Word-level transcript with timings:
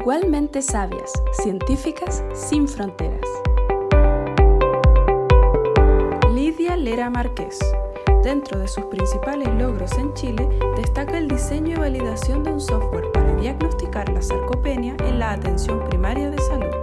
Igualmente 0.00 0.62
sabias, 0.62 1.12
científicas 1.42 2.24
sin 2.32 2.66
fronteras. 2.66 3.20
Lidia 6.32 6.74
Lera 6.74 7.10
Márquez. 7.10 7.58
Dentro 8.24 8.58
de 8.58 8.66
sus 8.66 8.86
principales 8.86 9.48
logros 9.58 9.92
en 9.98 10.14
Chile, 10.14 10.48
destaca 10.74 11.18
el 11.18 11.28
diseño 11.28 11.76
y 11.76 11.80
validación 11.80 12.42
de 12.42 12.50
un 12.50 12.62
software 12.62 13.12
para 13.12 13.34
diagnosticar 13.36 14.08
la 14.08 14.22
sarcopenia 14.22 14.96
en 15.04 15.18
la 15.18 15.32
atención 15.32 15.86
primaria 15.90 16.30
de 16.30 16.38
salud. 16.38 16.74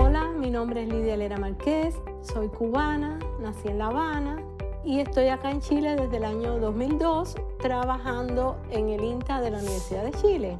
Hola, 0.00 0.28
mi 0.28 0.48
nombre 0.48 0.84
es 0.84 0.90
Lidia 0.90 1.16
Lera 1.16 1.38
Márquez, 1.38 1.96
soy 2.22 2.46
cubana, 2.46 3.18
nací 3.40 3.66
en 3.66 3.78
La 3.78 3.86
Habana 3.86 4.40
y 4.84 5.00
estoy 5.00 5.26
acá 5.26 5.50
en 5.50 5.60
Chile 5.60 5.96
desde 5.96 6.18
el 6.18 6.24
año 6.24 6.60
2002 6.60 7.34
trabajando 7.60 8.58
en 8.70 8.90
el 8.90 9.02
INTA 9.02 9.40
de 9.40 9.50
la 9.50 9.58
Universidad 9.58 10.04
de 10.04 10.12
Chile. 10.12 10.56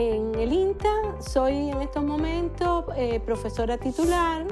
En 0.00 0.32
el 0.36 0.52
INTA 0.52 1.16
soy 1.18 1.70
en 1.70 1.82
estos 1.82 2.04
momentos 2.04 2.84
eh, 2.94 3.18
profesora 3.18 3.78
titular, 3.78 4.46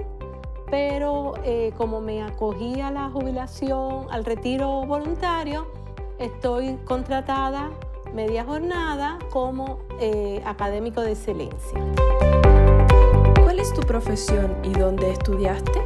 pero 0.68 1.34
eh, 1.44 1.72
como 1.76 2.00
me 2.00 2.20
acogí 2.20 2.80
a 2.80 2.90
la 2.90 3.10
jubilación, 3.10 4.08
al 4.10 4.24
retiro 4.24 4.84
voluntario, 4.84 5.68
estoy 6.18 6.78
contratada 6.84 7.70
media 8.12 8.44
jornada 8.44 9.20
como 9.30 9.78
eh, 10.00 10.42
académico 10.44 11.00
de 11.02 11.12
excelencia. 11.12 11.78
¿Cuál 13.44 13.60
es 13.60 13.72
tu 13.72 13.82
profesión 13.82 14.56
y 14.64 14.72
dónde 14.72 15.12
estudiaste? 15.12 15.80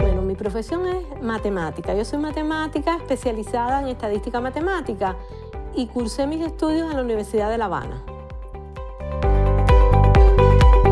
Bueno, 0.00 0.20
mi 0.20 0.34
profesión 0.34 0.86
es 0.86 1.22
matemática. 1.22 1.94
Yo 1.94 2.04
soy 2.04 2.18
matemática 2.18 2.96
especializada 2.96 3.80
en 3.80 3.88
estadística 3.88 4.38
matemática 4.38 5.16
y 5.74 5.86
cursé 5.86 6.26
mis 6.26 6.40
estudios 6.44 6.90
en 6.90 6.96
la 6.96 7.02
Universidad 7.02 7.50
de 7.50 7.58
La 7.58 7.66
Habana. 7.66 8.02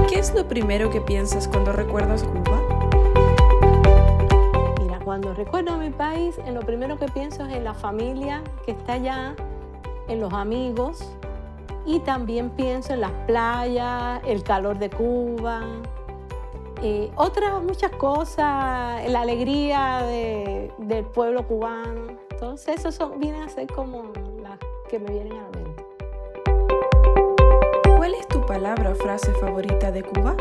¿Qué 0.08 0.18
es 0.18 0.34
lo 0.34 0.46
primero 0.46 0.90
que 0.90 1.00
piensas 1.00 1.48
cuando 1.48 1.72
recuerdas 1.72 2.24
Cuba? 2.24 2.60
Mira, 4.80 4.98
cuando 5.04 5.34
recuerdo 5.34 5.72
a 5.72 5.76
mi 5.76 5.90
país, 5.90 6.38
en 6.44 6.54
lo 6.54 6.60
primero 6.60 6.98
que 6.98 7.06
pienso 7.06 7.44
es 7.46 7.54
en 7.54 7.64
la 7.64 7.74
familia 7.74 8.42
que 8.64 8.72
está 8.72 8.94
allá, 8.94 9.34
en 10.08 10.20
los 10.20 10.32
amigos 10.32 11.04
y 11.84 12.00
también 12.00 12.50
pienso 12.50 12.94
en 12.94 13.00
las 13.00 13.12
playas, 13.26 14.20
el 14.26 14.42
calor 14.42 14.78
de 14.78 14.90
Cuba, 14.90 15.62
eh, 16.82 17.10
otras 17.16 17.62
muchas 17.62 17.90
cosas, 17.92 19.08
la 19.08 19.20
alegría 19.20 20.02
del 20.78 21.04
pueblo 21.06 21.46
cubano. 21.46 22.16
Entonces, 22.30 22.76
eso 22.80 22.92
son, 22.92 23.18
vienen 23.18 23.42
a 23.42 23.48
ser 23.48 23.66
como 23.68 24.12
las 24.42 24.58
que 24.86 24.98
me 24.98 25.10
vienen 25.10 25.32
a 25.32 25.42
la 25.42 25.50
mente. 25.50 25.84
¿Cuál 27.96 28.14
es 28.14 28.26
tu 28.28 28.44
palabra 28.46 28.90
o 28.90 28.94
frase 28.94 29.32
favorita 29.34 29.90
de 29.90 30.02
Cuba? 30.02 30.36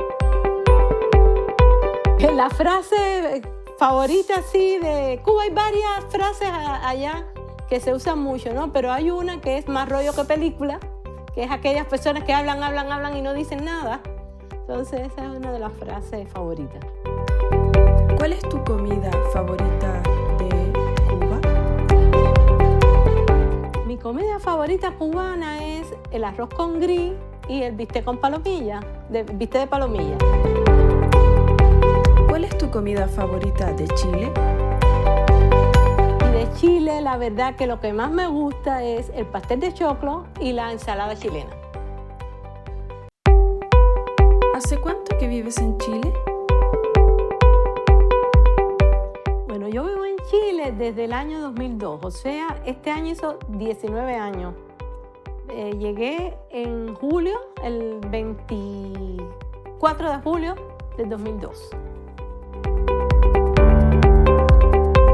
La 2.36 2.50
frase 2.50 3.42
favorita, 3.78 4.42
sí, 4.52 4.78
de 4.78 5.20
Cuba 5.24 5.44
hay 5.44 5.52
varias 5.52 6.06
frases 6.10 6.50
allá 6.52 7.26
que 7.70 7.80
se 7.80 7.94
usan 7.94 8.20
mucho, 8.20 8.54
¿no? 8.54 8.72
Pero 8.72 8.92
hay 8.92 9.10
una 9.10 9.42
que 9.42 9.58
es 9.58 9.68
más 9.68 9.90
rollo 9.90 10.14
que 10.14 10.24
película, 10.26 10.80
que 11.34 11.44
es 11.44 11.52
aquellas 11.52 11.86
personas 11.88 12.24
que 12.24 12.34
hablan, 12.34 12.62
hablan, 12.62 12.92
hablan 12.92 13.18
y 13.18 13.22
no 13.22 13.34
dicen 13.34 13.66
nada. 13.66 14.02
Entonces 14.52 15.12
esa 15.12 15.24
es 15.26 15.30
una 15.30 15.52
de 15.52 15.60
las 15.60 15.74
frases 15.74 16.28
favoritas. 16.30 16.84
¿Cuál 18.18 18.34
es 18.34 18.42
tu 18.42 18.64
comida 18.64 19.12
favorita 19.34 20.02
comida 24.06 24.40
favorita 24.40 24.92
cubana 24.92 25.66
es 25.66 25.88
el 26.12 26.26
arroz 26.26 26.50
con 26.50 26.80
gris 26.80 27.14
y 27.50 27.64
el 27.64 27.76
bistec 27.76 28.06
con 28.06 28.20
palomilla, 28.20 28.80
de, 29.10 29.24
bistec 29.24 29.62
de 29.62 29.68
palomilla. 29.68 30.18
¿Cuál 32.30 32.44
es 32.44 32.56
tu 32.56 32.70
comida 32.70 33.08
favorita 33.08 33.74
de 33.74 33.88
Chile? 33.96 34.32
Y 36.22 36.32
de 36.34 36.48
Chile, 36.54 37.02
la 37.02 37.18
verdad 37.18 37.56
que 37.56 37.66
lo 37.66 37.80
que 37.80 37.94
más 37.94 38.12
me 38.12 38.28
gusta 38.28 38.84
es 38.84 39.12
el 39.16 39.26
pastel 39.26 39.60
de 39.60 39.74
choclo 39.74 40.28
y 40.40 40.54
la 40.54 40.72
ensalada 40.72 41.16
chilena. 41.16 41.50
¿Hace 44.54 44.78
cuánto 44.78 45.18
que 45.18 45.28
vives 45.28 45.58
en 45.58 45.80
Chile? 45.80 46.14
Desde 50.72 51.06
el 51.06 51.14
año 51.14 51.42
2002, 51.42 52.04
o 52.04 52.12
sea, 52.12 52.60
este 52.66 52.90
año 52.90 53.12
hizo 53.12 53.38
19 53.50 54.16
años. 54.16 54.56
Eh, 55.50 55.76
llegué 55.78 56.36
en 56.50 56.96
julio, 56.96 57.36
el 57.64 58.00
24 58.10 60.12
de 60.12 60.18
julio 60.24 60.56
del 60.98 61.10
2002. 61.10 61.70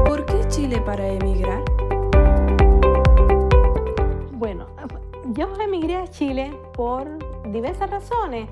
¿Por 0.06 0.24
qué 0.24 0.48
Chile 0.48 0.80
para 0.80 1.06
emigrar? 1.06 1.62
Bueno, 4.32 4.68
yo 5.34 5.48
emigré 5.60 5.96
a 5.96 6.08
Chile 6.08 6.56
por 6.72 7.06
diversas 7.50 7.90
razones. 7.90 8.48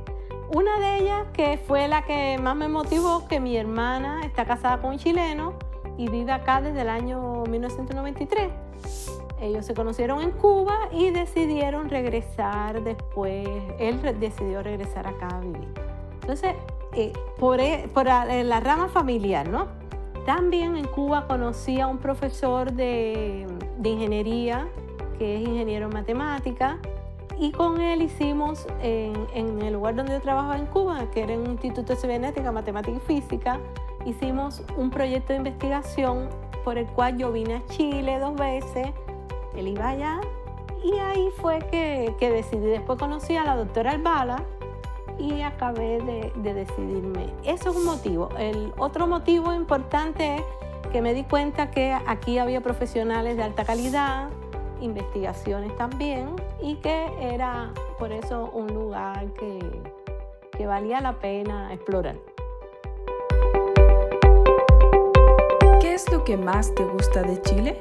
Una 0.54 0.78
de 0.80 0.98
ellas 0.98 1.26
que 1.32 1.56
fue 1.56 1.88
la 1.88 2.04
que 2.04 2.36
más 2.38 2.56
me 2.56 2.68
motivó, 2.68 3.26
que 3.26 3.40
mi 3.40 3.56
hermana 3.56 4.20
está 4.24 4.44
casada 4.44 4.82
con 4.82 4.90
un 4.90 4.98
chileno 4.98 5.69
y 6.00 6.08
vive 6.08 6.32
acá 6.32 6.62
desde 6.62 6.80
el 6.80 6.88
año 6.88 7.44
1993. 7.44 8.50
Ellos 9.38 9.66
se 9.66 9.74
conocieron 9.74 10.22
en 10.22 10.30
Cuba 10.30 10.88
y 10.90 11.10
decidieron 11.10 11.90
regresar 11.90 12.82
después. 12.82 13.46
Él 13.78 14.00
decidió 14.18 14.62
regresar 14.62 15.06
acá 15.06 15.28
a 15.28 15.40
vivir. 15.40 15.68
Entonces, 16.22 16.54
eh, 16.94 17.12
por, 17.38 17.60
e, 17.60 17.86
por 17.92 18.06
la 18.06 18.60
rama 18.60 18.88
familiar, 18.88 19.46
¿no? 19.46 19.66
También 20.24 20.74
en 20.78 20.86
Cuba 20.86 21.26
conocí 21.26 21.80
a 21.80 21.86
un 21.86 21.98
profesor 21.98 22.72
de, 22.72 23.46
de 23.76 23.88
ingeniería, 23.90 24.68
que 25.18 25.36
es 25.36 25.42
ingeniero 25.46 25.88
en 25.88 25.92
matemática, 25.92 26.78
y 27.38 27.52
con 27.52 27.78
él 27.78 28.00
hicimos 28.00 28.66
en, 28.82 29.26
en, 29.34 29.60
el 29.60 29.74
lugar 29.74 29.96
donde 29.96 30.12
yo 30.12 30.20
trabajaba 30.22 30.56
en 30.56 30.66
Cuba, 30.66 31.10
que 31.12 31.24
era 31.24 31.34
un 31.34 31.46
instituto 31.46 31.92
de 31.92 31.96
cibernética, 31.96 32.52
matemática 32.52 32.96
y 32.96 33.00
física, 33.00 33.60
hicimos 34.04 34.62
un 34.76 34.90
proyecto 34.90 35.32
de 35.32 35.38
investigación 35.38 36.28
por 36.64 36.78
el 36.78 36.86
cual 36.86 37.16
yo 37.16 37.32
vine 37.32 37.56
a 37.56 37.66
Chile 37.66 38.18
dos 38.18 38.34
veces, 38.34 38.88
él 39.56 39.68
iba 39.68 39.88
allá, 39.88 40.20
y 40.82 40.98
ahí 40.98 41.28
fue 41.36 41.58
que, 41.70 42.14
que 42.18 42.30
decidí. 42.30 42.66
Después 42.66 42.98
conocí 42.98 43.36
a 43.36 43.44
la 43.44 43.56
doctora 43.56 43.92
Albala 43.92 44.44
y 45.18 45.42
acabé 45.42 46.00
de, 46.00 46.32
de 46.36 46.54
decidirme. 46.54 47.32
Eso 47.44 47.70
es 47.70 47.76
un 47.76 47.84
motivo. 47.84 48.30
El 48.38 48.72
otro 48.78 49.06
motivo 49.06 49.52
importante 49.52 50.36
es 50.36 50.42
que 50.92 51.02
me 51.02 51.12
di 51.12 51.24
cuenta 51.24 51.70
que 51.70 51.92
aquí 52.06 52.38
había 52.38 52.60
profesionales 52.62 53.36
de 53.36 53.42
alta 53.42 53.64
calidad, 53.64 54.30
investigaciones 54.80 55.76
también 55.76 56.36
y 56.62 56.76
que 56.76 57.06
era 57.20 57.72
por 57.98 58.12
eso 58.12 58.50
un 58.54 58.68
lugar 58.68 59.26
que, 59.34 59.58
que 60.52 60.66
valía 60.66 61.00
la 61.00 61.12
pena 61.18 61.72
explorar. 61.74 62.16
Que 66.30 66.36
más 66.36 66.72
te 66.76 66.84
gusta 66.84 67.22
de 67.22 67.42
Chile? 67.42 67.76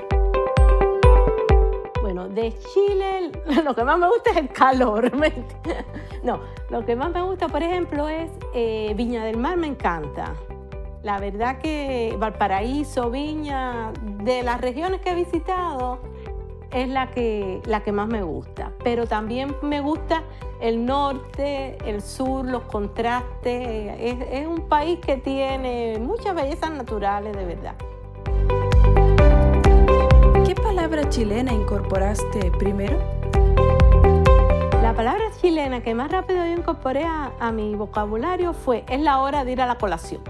Bueno, 2.01 2.27
de 2.27 2.51
Chile 2.73 3.31
lo 3.63 3.75
que 3.75 3.83
más 3.83 3.99
me 3.99 4.07
gusta 4.07 4.31
es 4.31 4.37
el 4.37 4.49
calor. 4.49 5.11
no, 6.23 6.39
lo 6.71 6.83
que 6.83 6.95
más 6.95 7.13
me 7.13 7.21
gusta, 7.21 7.47
por 7.47 7.61
ejemplo, 7.61 8.09
es 8.09 8.31
eh, 8.55 8.91
Viña 8.95 9.23
del 9.23 9.37
Mar, 9.37 9.55
me 9.55 9.67
encanta. 9.67 10.33
La 11.03 11.19
verdad 11.19 11.59
que 11.59 12.15
Valparaíso, 12.17 13.11
Viña, 13.11 13.91
de 14.23 14.41
las 14.41 14.59
regiones 14.59 14.99
que 15.01 15.11
he 15.11 15.15
visitado, 15.15 15.99
es 16.71 16.89
la 16.89 17.11
que, 17.11 17.61
la 17.65 17.83
que 17.83 17.91
más 17.91 18.07
me 18.07 18.23
gusta. 18.23 18.71
Pero 18.83 19.05
también 19.05 19.55
me 19.61 19.79
gusta 19.79 20.23
el 20.59 20.87
norte, 20.87 21.77
el 21.85 22.01
sur, 22.01 22.45
los 22.45 22.63
contrastes. 22.63 23.93
Es, 23.99 24.15
es 24.31 24.47
un 24.47 24.67
país 24.67 24.97
que 25.01 25.17
tiene 25.17 25.99
muchas 25.99 26.33
bellezas 26.33 26.71
naturales, 26.71 27.37
de 27.37 27.45
verdad. 27.45 27.75
¿Qué 30.59 30.63
palabra 30.63 31.07
chilena 31.07 31.53
incorporaste 31.53 32.51
primero? 32.51 32.97
La 34.81 34.93
palabra 34.93 35.23
chilena 35.39 35.81
que 35.81 35.95
más 35.95 36.11
rápido 36.11 36.45
yo 36.45 36.51
incorporé 36.51 37.05
a, 37.05 37.31
a 37.39 37.53
mi 37.53 37.75
vocabulario 37.75 38.51
fue 38.51 38.83
es 38.89 38.99
la 38.99 39.21
hora 39.21 39.45
de 39.45 39.53
ir 39.53 39.61
a 39.61 39.65
la 39.65 39.77
colación. 39.77 40.21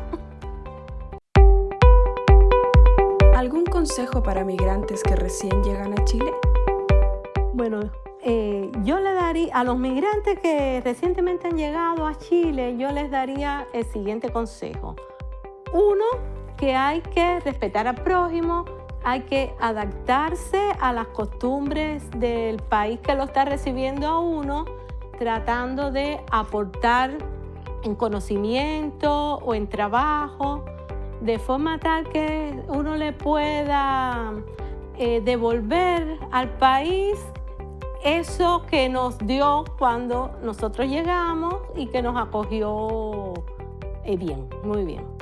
¿Algún 3.35 3.65
consejo 3.65 4.21
para 4.21 4.45
migrantes 4.45 5.01
que 5.01 5.15
recién 5.15 5.63
llegan 5.63 5.99
a 5.99 6.05
Chile? 6.05 6.31
Bueno, 7.53 7.89
eh, 8.23 8.71
yo 8.83 8.99
le 8.99 9.15
daría 9.15 9.55
a 9.55 9.63
los 9.63 9.79
migrantes 9.79 10.37
que 10.37 10.79
recientemente 10.85 11.47
han 11.47 11.57
llegado 11.57 12.05
a 12.05 12.15
Chile, 12.19 12.77
yo 12.77 12.91
les 12.91 13.09
daría 13.09 13.67
el 13.73 13.83
siguiente 13.85 14.31
consejo. 14.31 14.95
Uno, 15.73 16.05
que 16.55 16.75
hay 16.75 17.01
que 17.01 17.39
respetar 17.39 17.87
al 17.87 17.95
prójimo, 17.95 18.65
hay 19.03 19.21
que 19.21 19.53
adaptarse 19.59 20.61
a 20.79 20.93
las 20.93 21.07
costumbres 21.07 22.03
del 22.11 22.57
país 22.57 22.99
que 22.99 23.15
lo 23.15 23.23
está 23.23 23.45
recibiendo 23.45 24.07
a 24.07 24.19
uno 24.19 24.65
tratando 25.19 25.91
de 25.91 26.21
aportar 26.31 27.11
en 27.83 27.93
conocimiento 27.93 29.35
o 29.35 29.53
en 29.53 29.67
trabajo, 29.67 30.63
de 31.21 31.37
forma 31.37 31.77
tal 31.77 32.07
que 32.09 32.57
uno 32.69 32.95
le 32.95 33.11
pueda 33.11 34.33
eh, 34.97 35.21
devolver 35.21 36.17
al 36.31 36.49
país 36.57 37.19
eso 38.03 38.63
que 38.69 38.87
nos 38.87 39.17
dio 39.17 39.65
cuando 39.77 40.31
nosotros 40.41 40.87
llegamos 40.87 41.55
y 41.75 41.87
que 41.87 42.01
nos 42.01 42.17
acogió 42.17 43.33
eh, 44.05 44.15
bien, 44.15 44.47
muy 44.63 44.85
bien. 44.85 45.18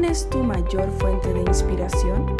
¿Quién 0.00 0.12
es 0.12 0.30
tu 0.30 0.38
mayor 0.38 0.90
fuente 0.92 1.30
de 1.30 1.40
inspiración? 1.40 2.34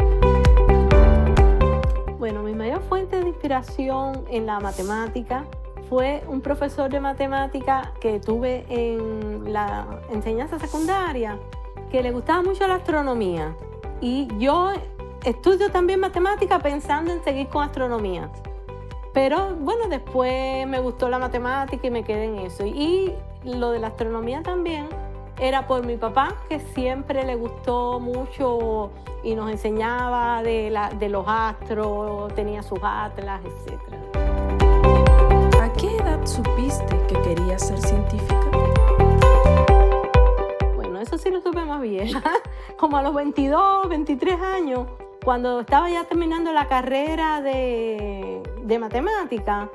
Bueno, 2.19 2.43
mi 2.43 2.55
mayor 2.55 2.81
fuente 2.81 3.21
de 3.21 3.29
inspiración 3.29 4.25
en 4.31 4.47
la 4.47 4.61
matemática 4.61 5.45
fue 5.91 6.25
un 6.27 6.41
profesor 6.41 6.89
de 6.91 7.01
matemática 7.01 7.93
que 8.01 8.19
tuve 8.19 8.65
en 8.71 9.53
la 9.53 10.01
enseñanza 10.11 10.59
secundaria 10.59 11.39
que 11.91 12.03
le 12.03 12.13
gustaba 12.13 12.41
mucho 12.41 12.67
la 12.67 12.77
astronomía. 12.77 13.55
Y 14.01 14.27
yo 14.39 14.71
estudio 15.27 15.71
también 15.71 16.01
matemática 16.01 16.61
pensando 16.61 17.13
en 17.13 17.23
seguir 17.23 17.49
con 17.49 17.63
astronomía. 17.63 18.31
Pero 19.13 19.55
bueno, 19.57 19.87
después 19.91 20.67
me 20.67 20.81
gustó 20.81 21.11
la 21.11 21.19
matemática 21.19 21.87
y 21.87 21.91
me 21.91 22.05
quedé 22.05 22.25
en 22.25 22.39
eso. 22.39 22.65
Y 22.65 23.13
lo 23.45 23.71
de 23.71 23.81
la 23.81 23.89
astronomía 23.89 24.43
también 24.43 24.89
era 25.41 25.67
por 25.67 25.85
mi 25.87 25.97
papá, 25.97 26.35
que 26.49 26.61
siempre 26.61 27.25
le 27.25 27.37
gustó 27.37 27.99
mucho 28.01 28.91
y 29.23 29.35
nos 29.35 29.51
enseñaba 29.51 30.43
de, 30.43 30.71
la, 30.71 30.91
de 30.91 31.09
los 31.09 31.25
astros, 31.27 32.35
tenía 32.35 32.63
sus 32.63 32.79
atlas, 32.83 33.41
etc 33.45 34.31
qué 35.81 35.97
edad 35.97 36.27
supiste 36.27 36.99
que 37.09 37.21
querías 37.23 37.67
ser 37.67 37.81
científica? 37.81 38.51
Bueno, 40.77 41.01
eso 41.01 41.17
sí 41.17 41.31
lo 41.31 41.41
supe 41.41 41.65
más 41.65 41.81
bien. 41.81 42.11
Como 42.77 42.99
a 42.99 43.03
los 43.03 43.15
22, 43.15 43.89
23 43.89 44.41
años, 44.41 44.87
cuando 45.25 45.61
estaba 45.61 45.91
ya 45.91 46.05
terminando 46.05 46.53
la 46.53 46.67
carrera 46.67 47.41
de, 47.41 48.43
de 48.63 48.79
matemática, 48.79 49.71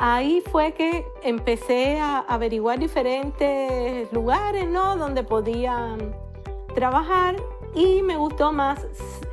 ahí 0.00 0.42
fue 0.50 0.72
que 0.72 1.06
empecé 1.22 2.00
a 2.00 2.18
averiguar 2.18 2.80
diferentes 2.80 4.12
lugares, 4.12 4.68
¿no? 4.68 4.96
Donde 4.96 5.22
podía 5.22 5.96
trabajar 6.74 7.36
y 7.74 8.02
me 8.02 8.16
gustó 8.16 8.50
más 8.50 8.84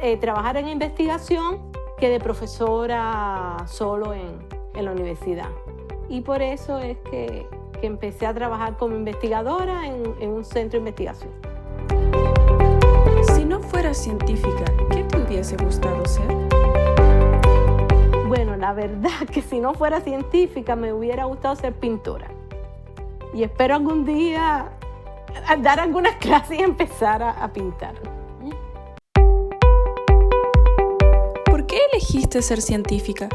eh, 0.01 0.17
trabajar 0.17 0.57
en 0.57 0.67
investigación 0.67 1.71
que 1.97 2.09
de 2.09 2.19
profesora 2.19 3.57
solo 3.65 4.13
en, 4.13 4.37
en 4.75 4.85
la 4.85 4.91
universidad 4.91 5.49
y 6.09 6.21
por 6.21 6.41
eso 6.41 6.79
es 6.79 6.97
que, 7.09 7.47
empecé 7.83 8.25
a 8.25 8.33
trabajar 8.33 8.75
como 8.75 8.95
investigadora 8.95 9.85
en, 9.85 10.29
un 10.29 10.43
centro 10.43 10.79
de 10.81 10.89
investigación. 10.89 11.31
Si 13.35 13.45
no 13.45 13.61
fueras 13.61 13.99
científica, 13.99 14.65
¿qué 14.89 15.03
te 15.03 15.17
hubiese 15.21 15.55
gustado 15.57 16.03
ser? 16.07 16.56
La 18.67 18.73
verdad 18.73 19.25
que 19.31 19.41
si 19.41 19.61
no 19.61 19.73
fuera 19.73 20.01
científica 20.01 20.75
me 20.75 20.91
hubiera 20.91 21.23
gustado 21.23 21.55
ser 21.55 21.71
pintora. 21.71 22.29
Y 23.33 23.43
espero 23.43 23.75
algún 23.75 24.03
día 24.03 24.73
dar 25.61 25.79
algunas 25.79 26.15
clases 26.19 26.59
y 26.59 26.63
empezar 26.63 27.23
a, 27.23 27.31
a 27.31 27.53
pintar. 27.53 27.95
¿Por 31.45 31.65
qué 31.65 31.79
elegiste 31.93 32.41
ser 32.41 32.61
científica? 32.61 33.29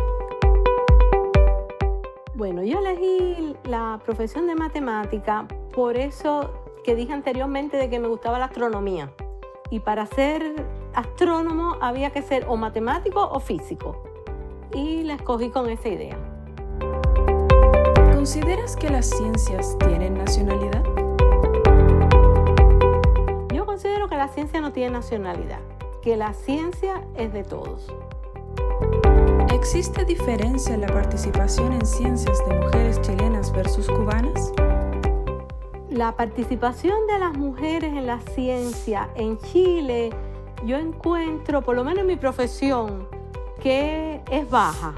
Bueno, 2.35 2.63
yo 2.63 2.81
elegí 2.81 3.57
la 3.65 4.01
profesión 4.05 4.47
de 4.47 4.55
matemática 4.55 5.49
por 5.73 5.97
eso 5.97 6.53
que 6.85 6.95
dije 6.95 7.15
anteriormente 7.15 7.79
de 7.79 7.89
que 7.89 7.99
me 7.99 8.09
gustaba 8.09 8.39
la 8.39 8.45
astronomía. 8.45 9.11
Y 9.71 9.81
para 9.81 10.05
ser 10.05 10.67
astrónomo 10.93 11.79
había 11.81 12.11
que 12.11 12.21
ser 12.21 12.45
o 12.49 12.59
matemático 12.59 13.27
o 13.33 13.41
físico. 13.41 14.12
Y 14.75 15.03
la 15.03 15.15
escogí 15.15 15.51
con 15.51 15.69
esa 15.69 15.89
idea. 15.89 16.17
¿Consideras 18.15 18.77
que 18.77 18.89
las 18.89 19.11
ciencias 19.11 19.77
tienen 19.79 20.15
nacionalidad? 20.15 20.83
Yo 23.53 23.67
considero 23.67 24.09
que 24.09 24.17
la 24.17 24.29
ciencia 24.29 24.61
no 24.61 24.73
tiene 24.73 24.93
nacionalidad, 24.93 25.61
que 26.03 26.17
la 26.17 26.33
ciencia 26.33 27.03
es 27.17 27.33
de 27.33 27.45
todos. 27.45 27.95
¿Existe 29.53 30.05
diferencia 30.05 30.75
en 30.75 30.81
la 30.81 30.87
participación 30.87 31.73
en 31.73 31.85
ciencias 31.85 32.39
de 32.49 32.59
mujeres 32.59 33.01
chilenas 33.03 33.53
versus 33.53 33.89
cubanas? 33.89 34.53
La 35.91 36.17
participación 36.17 37.07
de 37.07 37.19
las 37.19 37.37
mujeres 37.37 37.93
en 37.93 38.07
la 38.07 38.21
ciencia 38.21 39.11
en 39.15 39.37
Chile, 39.39 40.11
yo 40.65 40.79
encuentro, 40.79 41.61
por 41.61 41.77
lo 41.77 41.85
menos 41.85 42.01
en 42.01 42.07
mi 42.07 42.17
profesión, 42.17 43.07
que 43.63 44.21
es 44.31 44.49
baja, 44.51 44.95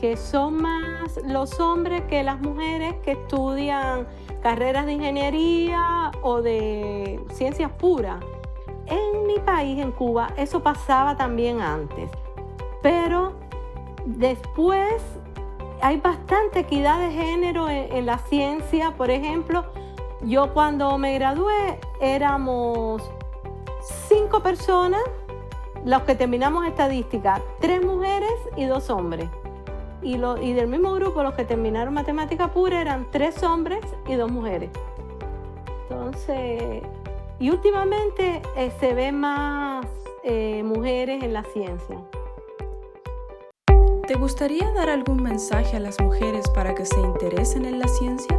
que 0.00 0.16
son 0.16 0.60
más 0.60 1.20
los 1.26 1.60
hombres 1.60 2.02
que 2.08 2.22
las 2.22 2.40
mujeres 2.40 2.94
que 3.04 3.12
estudian 3.12 4.06
carreras 4.42 4.86
de 4.86 4.92
ingeniería 4.92 6.10
o 6.22 6.42
de 6.42 7.20
ciencias 7.32 7.70
puras. 7.72 8.22
En 8.86 9.26
mi 9.26 9.38
país, 9.38 9.78
en 9.78 9.92
Cuba, 9.92 10.32
eso 10.36 10.62
pasaba 10.62 11.16
también 11.16 11.60
antes, 11.60 12.10
pero 12.82 13.34
Después, 14.06 15.02
hay 15.82 15.98
bastante 15.98 16.60
equidad 16.60 17.00
de 17.00 17.10
género 17.10 17.68
en, 17.68 18.06
la 18.06 18.18
ciencia. 18.18 18.92
Por 18.96 19.10
ejemplo, 19.10 19.64
yo 20.22 20.52
cuando 20.52 20.96
me 20.98 21.14
gradué 21.14 21.78
éramos 22.00 23.02
cinco 24.08 24.42
personas 24.42 25.02
los 25.84 26.02
que 26.02 26.14
terminamos 26.14 26.66
estadística, 26.66 27.40
tres 27.60 27.84
mujeres 27.84 28.32
y 28.56 28.64
dos 28.64 28.90
hombres. 28.90 29.28
Y, 30.02 30.16
y, 30.16 30.52
del 30.54 30.66
mismo 30.66 30.94
grupo, 30.94 31.22
los 31.22 31.34
que 31.34 31.44
terminaron 31.44 31.92
matemática 31.92 32.48
pura 32.48 32.80
eran 32.80 33.06
tres 33.10 33.42
hombres 33.42 33.80
y 34.08 34.14
dos 34.14 34.30
mujeres. 34.30 34.70
Entonces, 35.90 36.82
y 37.38 37.50
últimamente 37.50 38.42
eh, 38.56 38.72
se 38.80 38.94
ven 38.94 39.20
más 39.20 39.86
eh, 40.24 40.62
mujeres 40.62 41.22
en 41.22 41.32
la 41.32 41.42
ciencia. 41.44 41.98
¿Te 44.06 44.14
gustaría 44.14 44.70
dar 44.72 44.90
algún 44.90 45.22
mensaje 45.22 45.76
a 45.76 45.80
las 45.80 46.00
mujeres 46.00 46.48
para 46.50 46.74
que 46.74 46.84
se 46.84 47.00
interesen 47.00 47.64
en 47.64 47.78
la 47.78 47.88
ciencia? 47.88 48.38